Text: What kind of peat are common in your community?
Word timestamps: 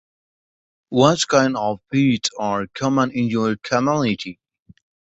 What 0.89 1.27
kind 1.27 1.55
of 1.55 1.79
peat 1.93 2.27
are 2.39 2.65
common 2.73 3.11
in 3.11 3.25
your 3.27 3.55
community? 3.57 4.39